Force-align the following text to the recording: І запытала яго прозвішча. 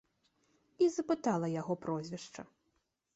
І 0.85 0.87
запытала 0.95 1.47
яго 1.61 1.73
прозвішча. 1.83 2.41